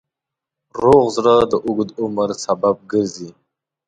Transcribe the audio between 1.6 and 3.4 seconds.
اوږد عمر سبب ګرځي.